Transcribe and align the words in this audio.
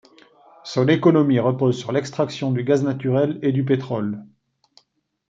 Son 0.63 0.87
économie 0.87 1.37
repose 1.37 1.77
sur 1.77 1.91
l'extraction 1.91 2.51
du 2.51 2.63
gaz 2.63 2.81
naturel 2.83 3.37
et 3.43 3.51
du 3.51 3.63
pétrole. 3.63 4.25